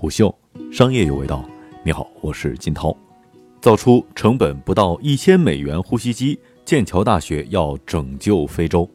[0.00, 0.32] 虎嗅
[0.70, 1.44] 商业有味道，
[1.82, 2.96] 你好，我是金涛。
[3.60, 8.88] 造出成本不到一千美元呼吸机，剑桥大学要拯救非洲。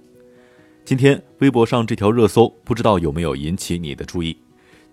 [0.86, 4.38] 今天微博上这条热搜，不知道有没有引起你的注意？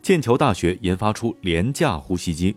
[0.02, 2.56] 剑桥大学研发出廉价呼吸机。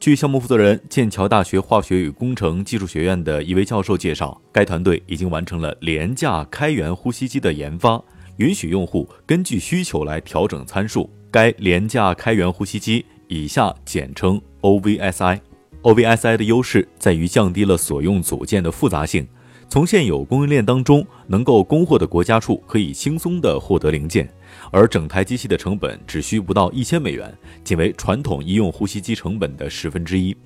[0.00, 8.02] 据项目负责人、剑桥大学化学与工程技术学院的一位教授介绍，该团队已经完成了廉价开源呼吸机的研发，
[8.38, 11.10] 允许用户根据需求来调整参数。
[11.32, 15.40] 该廉价开源呼吸机以下简称 OVSI。
[15.80, 19.26] OVSI 的优势在于降低了所用组件的复杂性，
[19.68, 24.28] 从现有供应链当中能够供货的国家处可以轻松地获得零件，
[24.70, 30.36] 而整台机器的成本只需不到一千美元，仅为传统医用呼吸机成本的十分之一。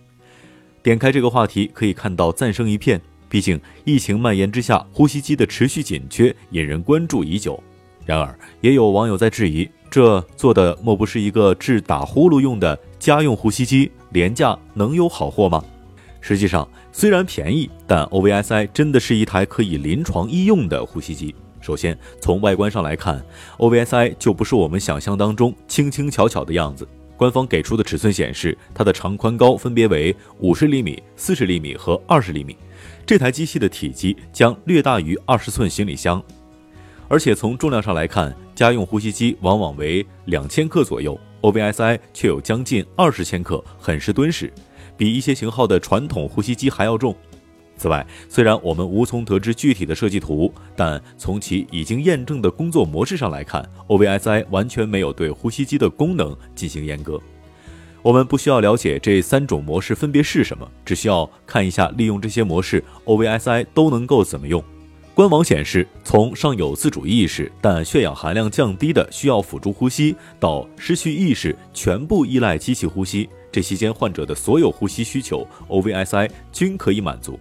[0.83, 7.61] 点开这个话题可以看到赞声一片，毕竟疫情蔓延之下，呼吸机的持续紧缺引人关注已久。
[8.05, 9.69] 然而，也有网友在质疑。
[9.91, 13.91] 这做的莫不是一个治打呼噜用的家用呼吸机？
[14.11, 15.65] 廉价能有好货吗？
[16.21, 21.35] 实际上，虽然便宜，但 OVSI 真的是一台可以临床医用的呼吸机。
[21.61, 23.25] 首先，从外观上来看
[23.59, 26.87] ，OVSI 就不是我们想象当中轻轻巧巧的样子。
[27.17, 32.57] 官方给出的尺寸显示，它的长宽高分别为五十厘米、四十厘米和二十厘米。
[33.07, 36.23] 这台机器的体积将略大于二十寸行李箱。
[37.09, 44.51] 而且从重量上来看，家用呼吸机往往为两千克左右，OVSI 却有将近二十千克，很是敦实，
[44.97, 47.15] 比一些型号的传统呼吸机还要重。
[47.77, 57.21] 此外，虽然我们无从得知具体的设计图，但从其已经验证的工作模式上来看，OVSI 完全没有对呼吸机的功能进行阉割。
[58.01, 64.65] 我们不需要了解这三种模式分别是什么，只需要看一下利用这些模式，OVSI 都能够怎么用。
[65.17, 77.41] 官网显示，从尚有自主意识但血氧含量降低的需要辅助呼吸，到失去意识全部依赖机器呼吸，这期间患者的所有呼吸需求，OVSI 均可以满足。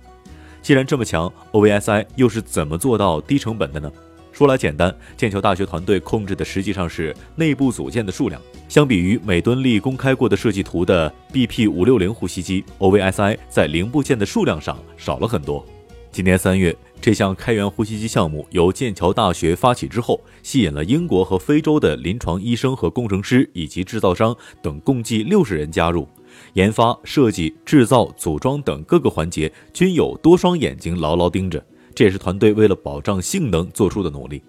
[0.62, 3.92] 既然这么强，OVSI 又是怎么做到低成本的呢？
[4.32, 8.42] 说来简单，剑桥大学团队控制的实际上是内部组件的数量。
[8.70, 15.66] 相比于每吨力公开过的设计图的 BP 五六零呼吸机，OVSI 在零部件的数量上少了很多。
[16.10, 16.74] 今年三月。
[17.02, 26.08] 这项开源呼吸机项目由剑桥大学发起之后，吸引了英国和非洲的临床医生和工程师以及制造商等共计六十人加入。
[26.54, 31.64] 研发、设计、制造、组装等各个环节均有多双眼睛牢牢盯着，
[31.94, 34.42] 这也是团队为了保障性能做出的努力。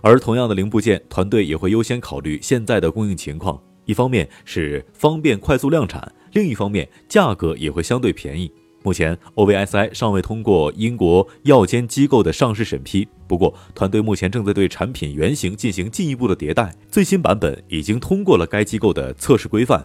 [0.00, 8.50] 而同样的零部件，团队也会优先考虑现在的供应情况，一方面是方便快速量产，另一方面价格也会相对便宜。
[8.88, 13.06] 目前，OVSI 尚未通过英国药监机构的上市审批。
[13.26, 19.84] 不过，团队目前正在对产品原型进行进一步的迭代，最新版本已经通过了该机构的测试规范。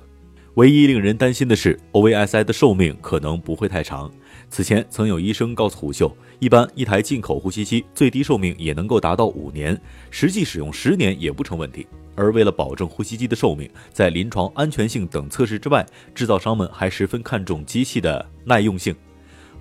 [0.54, 4.10] 唯一令人担心的是，OVSI 的寿命可能不会太长。
[4.50, 9.78] 此前曾有医生告诉虎嗅，一般一台进口呼吸机最低寿命也能够达到五年，
[10.12, 11.86] 实际使用十年也不成问题。
[12.16, 18.96] 而为了保证呼吸机的寿命，在临床安全性等测试之外，制造商们还十分看重机器的耐用性。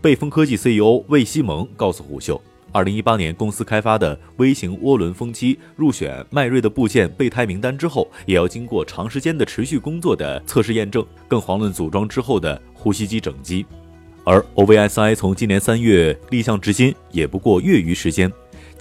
[0.01, 2.41] 贝风科技 CEO 魏西蒙告诉虎嗅，
[2.73, 13.65] 二零一八年公司开发的微型涡轮风机入选迈锐的部件备胎名单之后，也要经过长时间的持续工作的测试验证，更遑论组装之后的呼吸机整机。
[14.25, 18.33] 而 OVSI 从今年三月立项至今，也不过月余时间。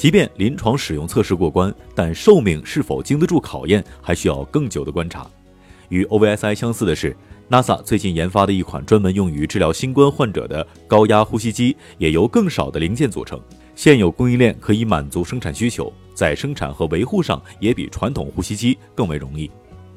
[0.01, 5.27] 即便临床使用测试过关，但寿命是否经得住考验，还需要更久的观察。
[5.89, 7.15] 与 OVSI 相似的是
[7.51, 13.39] ，NASA 最近研发的一款专门用于治疗新冠患者的高压呼吸机，也由更少的零件组成。
[13.75, 19.51] 现有供应链可以满足生产需求，在生产和维护上也比传统呼吸机更为容易。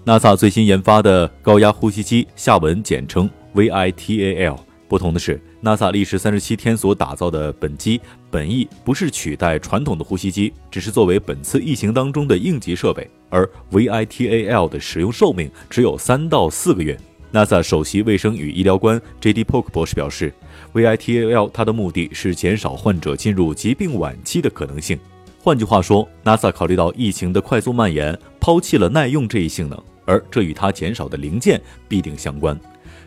[0.05, 4.59] NASA 最新研发的高压呼吸机，下文简称 VITAL。
[4.95, 8.01] 不同的是，NASA 历时三十七天所打造的本机，
[8.31, 13.11] 本意不是取代传统的呼吸机，只是作为本次疫情当中的应急设备。
[13.29, 16.97] 而 VITAL 的使用寿命只有三到四个月。
[17.33, 19.43] NASA 首席卫生与医疗官 J.D.
[19.43, 20.33] Polk 博士表示
[20.73, 24.97] ，VITAL 它的目的是减少患者进入疾病晚期的可能性。
[25.41, 32.57] 换句话说，NASA 考虑到疫情的快速蔓延，抛弃了耐用这一性能，而这与它减少的零件必定相关。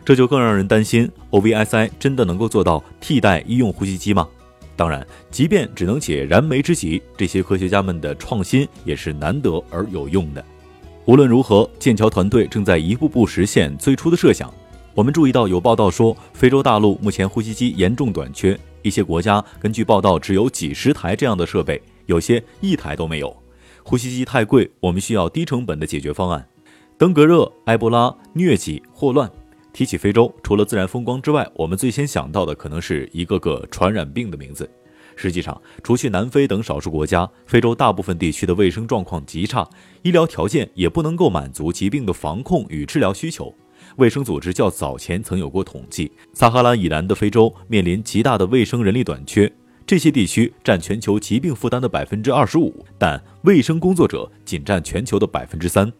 [0.04, 4.26] 这就更让人担心，OVSI 真的能够做到替代医用呼吸机吗？
[4.76, 10.44] 当然，即便只能解燃眉之急，这些科学家们的创新也是难得而有用的。
[11.04, 14.52] 无论如何，剑桥团队正在一步步实现最初的设想。
[14.94, 23.36] 我们注意到有报道说，非洲大陆目前呼吸机严重短缺，一些国家根据报道只有几十台这样的设备，有些一台都没有。
[23.82, 26.46] 呼吸机太贵，我们需要低成本的解决方案。
[26.96, 29.30] 登革热、埃博拉、疟疾、霍乱。
[29.72, 34.68] 提起非洲，除了自然风光之外，我们最先想到的可能是一个个传染病的名字。
[35.14, 39.68] 实际上，除去南非等少数国家，非洲大部分地区的卫生状况极差，
[40.02, 43.52] 医疗条件也不能够满足疾病的防控与治疗需求。
[43.96, 49.52] 卫生组织较早前曾有过统计，撒哈拉以南的非洲面临极大的卫生人力短缺，
[49.84, 55.92] 这些地区占全球疾病负担的百分之二十五，但卫生工作者仅占全球的百分之三。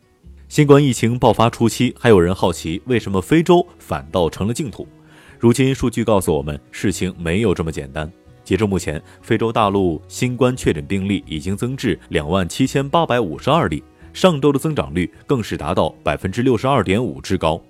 [0.48, 4.88] 新冠疫情爆发初期，还有人好奇为什么非洲反倒成了净土。
[5.38, 8.10] 如今数据告诉我们，事情没有这么简单。
[8.44, 13.84] 截至目前，非洲大陆新冠确诊病例已经增至两万七千八百五十二例，
[14.14, 17.60] 上周的增长率更是达到百分之六十二点五之高。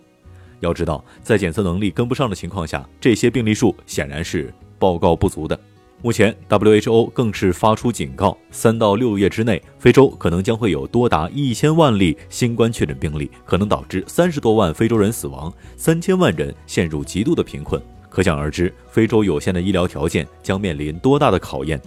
[0.60, 5.58] 要知道，在检测能力跟不上的情况下，这些病例数显然是报告不足的。
[6.00, 17.82] 目前，WHO 更是发出警告，三到六月之内，非洲可能将会有多达一千万例新冠确诊病例，可能导致三十多万非洲人死亡，三千万人陷入极度的贫困。
[18.08, 21.80] 可想而知，非洲有限的医疗条件将面临多大的考验。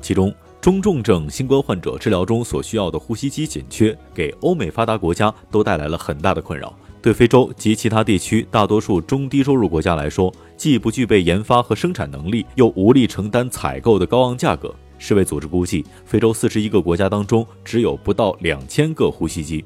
[0.00, 6.74] 其中，中重症新冠患者治疗中所需要的呼吸机紧缺，给欧美发达国家都带来了很大的困扰。
[7.04, 14.74] 对非洲及其他地区大多数中低收入国家来说，既不具备研发和生产能力，又无力承担采购的高昂价格。
[14.96, 19.62] 世卫组织估计，非洲四十一个国家当中，只有不到两千个呼吸机。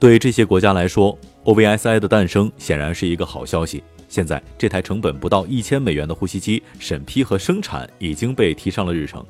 [0.00, 3.84] 对这些国家来说，OVSI 的诞生显然是一个好消息。
[4.08, 9.24] 现在，这台成本不到一千美元的呼吸机审批和生产已经被提上了日程。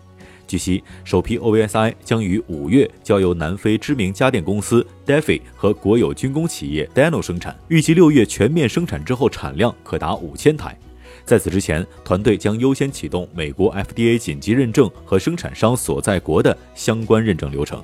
[0.50, 10.76] 据悉，首批 OVSI 将于五月交由南非知名家电公司 Defi 和国有军工企业 Dano 生产，预计六月全面生产之后，产量可达五千台。
[11.24, 17.80] 在此之前，团队将优先启动美国 FDA 紧急认证和生产商所在国的相关认证流程。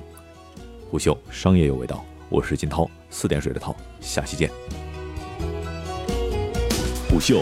[0.89, 4.51] 虎嗅商业有味道，我是金涛，四点水的涛，下期见。
[7.09, 7.41] 虎嗅，